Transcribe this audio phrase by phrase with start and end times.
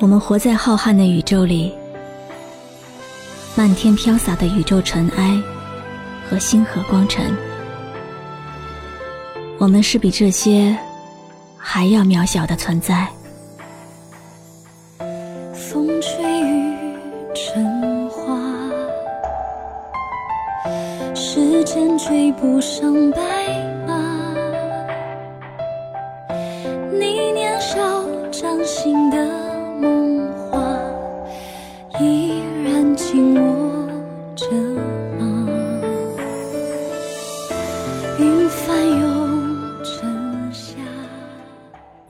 [0.00, 1.72] 我们活在浩瀚的宇宙里，
[3.54, 5.40] 漫天飘洒的宇宙尘埃
[6.28, 7.36] 和星河光尘，
[9.58, 10.76] 我们是比这些
[11.56, 13.06] 还要渺小的存在。
[15.54, 16.96] 风吹雨
[17.32, 18.36] 成花，
[21.14, 23.20] 时间追不上白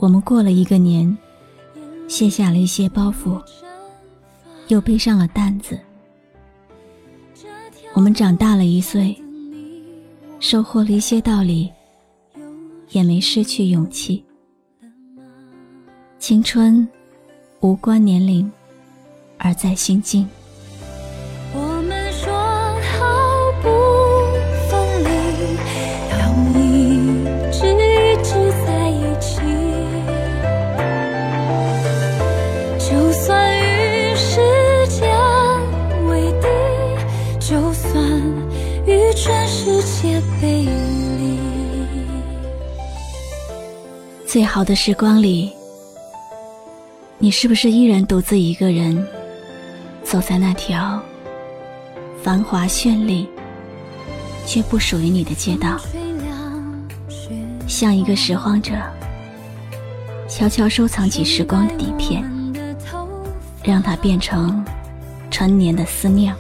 [0.03, 1.17] 我们过了一个年，
[2.09, 3.41] 卸下了一些包袱，
[4.67, 5.79] 又背上了担子。
[7.95, 9.17] 我们长大了一岁，
[10.41, 11.71] 收获了一些道理，
[12.91, 14.25] 也没失去勇气。
[16.19, 16.85] 青春
[17.61, 18.51] 无关年龄，
[19.39, 20.29] 而在心境。
[44.27, 45.53] 最好的时光里，
[47.19, 49.07] 你是不是依然独自一个人
[50.03, 51.01] 走在那条
[52.23, 53.29] 繁华绚丽
[54.47, 55.79] 却不属于你的街道，
[57.69, 58.73] 像一个拾荒者，
[60.29, 62.25] 悄悄收藏起时光的底片，
[63.63, 64.65] 让它变成
[65.31, 66.35] 陈年的思念，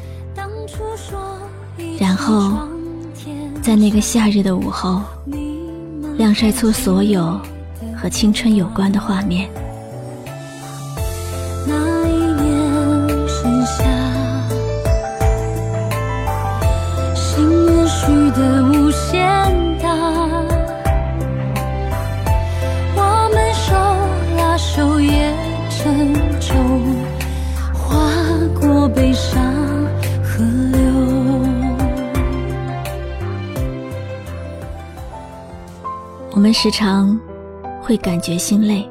[2.01, 2.59] 然后
[3.63, 5.01] 在那个夏日的午后，
[6.19, 7.41] 晾晒出所有。
[7.95, 9.49] 和青春有关的画面。
[11.65, 13.85] 那一年盛夏，
[17.15, 19.23] 心愿许的无限
[19.79, 20.22] 大，
[36.35, 37.19] 我们时常。
[37.85, 38.89] 会感觉心累，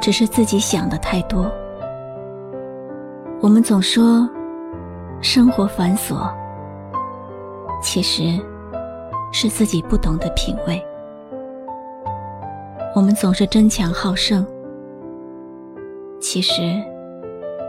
[0.00, 1.52] 只是自己想的太多。
[3.42, 4.26] 我们总说
[5.20, 6.32] 生活繁琐，
[7.82, 8.40] 其实
[9.32, 10.82] 是自己不懂得品味。
[12.94, 14.46] 我们总是争强好胜，
[16.22, 16.82] 其实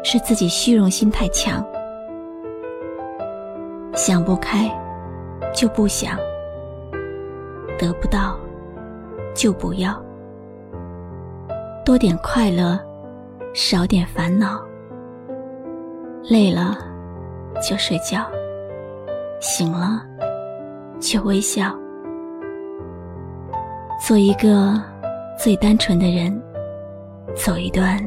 [0.01, 1.61] 是自己虚荣心太强。
[3.93, 4.71] 想不开
[5.53, 6.17] 就不想，
[7.81, 8.37] 得不到。
[9.33, 9.97] 就不要
[11.85, 12.77] 多点快乐，
[13.53, 14.61] 少点烦恼。
[16.23, 16.77] 累了
[17.61, 18.29] 就睡觉，
[19.39, 20.05] 醒了
[20.99, 21.73] 就微笑。
[24.05, 24.79] 做一个
[25.39, 26.39] 最单纯的人，
[27.33, 27.97] 走一段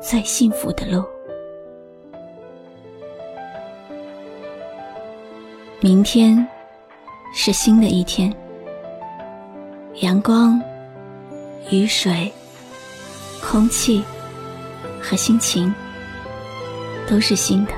[0.00, 1.04] 最幸福的路。
[5.80, 6.44] 明天
[7.32, 8.34] 是新的一天。
[10.00, 10.60] 阳光、
[11.70, 12.30] 雨水、
[13.42, 14.04] 空气
[15.00, 15.74] 和心情
[17.08, 17.72] 都是新的，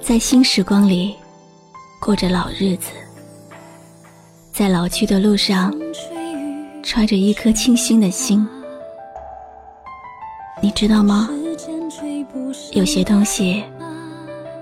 [0.00, 1.14] 在新时光里
[2.00, 2.92] 过着老日子，
[4.52, 5.70] 在老去的路上
[6.82, 8.48] 揣着一颗清新的心。
[10.62, 11.28] 你知道吗？
[12.72, 13.62] 有些东西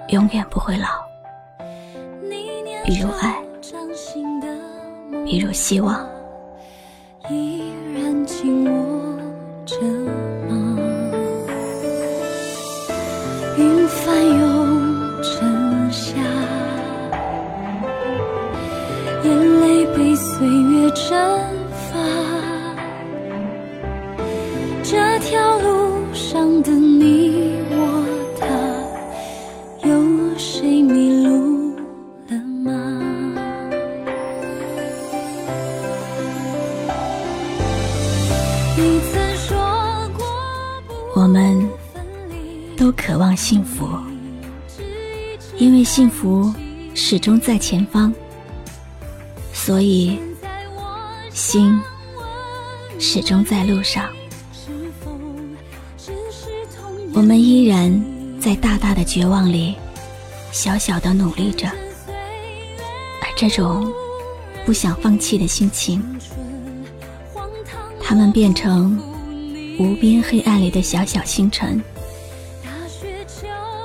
[0.08, 0.88] 永远不会老，
[2.84, 3.43] 比如爱。
[5.24, 6.06] 比如希望。
[7.30, 7.62] 依
[7.94, 8.72] 然紧握
[9.64, 9.76] 着
[10.48, 10.78] 吗？
[13.56, 16.16] 云翻涌成夏
[19.22, 21.08] 眼泪被岁月蒸
[21.70, 21.96] 发。
[24.82, 27.93] 这条路上的你我
[43.06, 43.86] 渴望幸福，
[45.58, 46.50] 因为幸福
[46.94, 48.10] 始终在前方，
[49.52, 50.18] 所以
[51.30, 51.78] 心
[52.98, 54.08] 始终在路上。
[57.12, 58.02] 我们依然
[58.40, 59.74] 在大大的绝望里，
[60.50, 61.68] 小小的努力着，
[62.08, 63.86] 而这种
[64.64, 66.02] 不想放弃的心情，
[68.00, 68.98] 它们变成
[69.78, 71.78] 无边黑暗里的小小星辰。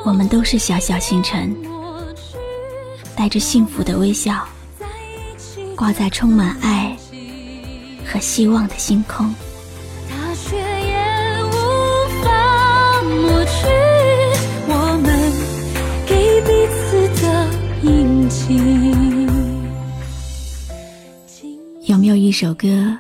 [0.06, 1.56] 我们都是小小星辰，
[3.16, 4.48] 带着幸福的微笑，
[5.76, 6.96] 挂在充满爱
[8.06, 9.34] 和希望的星空。
[21.86, 22.98] 有没有一首歌，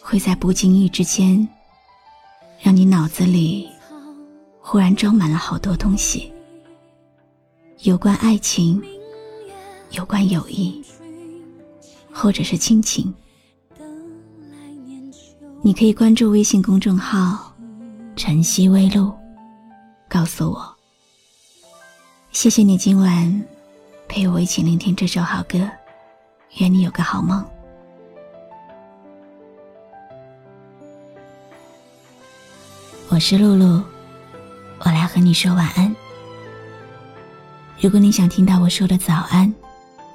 [0.00, 1.46] 会在不经意之间，
[2.60, 3.68] 让你脑子里
[4.68, 6.32] 忽然装满了好多东西？
[7.82, 8.82] 有关爱情，
[9.92, 10.84] 有关友谊，
[12.12, 13.14] 或者是亲情？
[15.62, 17.54] 你可以关注微信公众号
[18.16, 19.14] “晨曦微露”，
[20.10, 20.76] 告诉我。
[22.32, 23.44] 谢谢你今晚
[24.08, 25.60] 陪我一起聆听这首好歌，
[26.58, 27.44] 愿你有个好梦。
[33.08, 33.80] 我是露露，
[34.80, 35.94] 我来和你说晚安。
[37.80, 39.52] 如果你想听到我说的早安，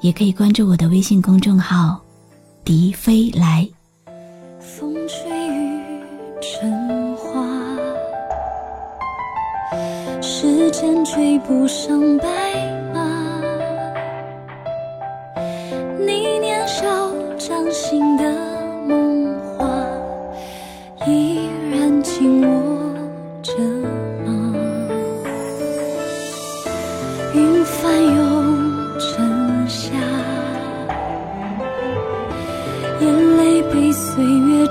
[0.02, 2.00] 也可以关注我的微信公众号
[2.66, 3.68] “笛飞来”。
[4.60, 6.02] 风吹雨
[6.42, 7.44] 成花，
[10.22, 12.26] 时间追不上白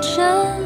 [0.01, 0.60] 岁